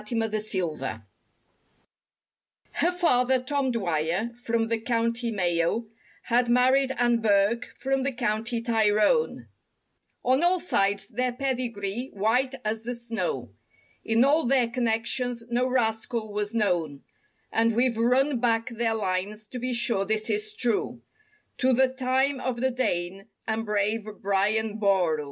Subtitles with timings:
[0.11, 1.03] MARY ELLEN DWYER
[2.71, 5.85] Her father, Tom Dwyer, from the County Mayo,
[6.23, 9.47] Had married Anne Burke from the County Tyrone;
[10.25, 13.51] On all sides their pedigree—white as the snow—
[14.03, 17.03] In all their "connections" no rascal was known;
[17.51, 21.03] And we've run back their lines to be sure this is true
[21.59, 25.19] To the "Time of the Dane" and brave Brian Boru.